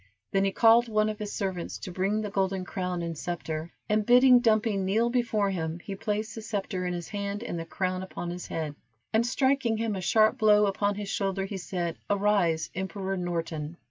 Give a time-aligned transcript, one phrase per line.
[0.31, 4.03] Then he called one of his servants to bring the golden crown and scepter, and
[4.03, 8.01] bidding Dumpy kneel before him, he placed the scepter in his hand and the crown
[8.01, 8.73] upon his head,
[9.13, 13.77] and striking him a sharp blow upon his shoulder, he said, "Arise, Emperor Norton.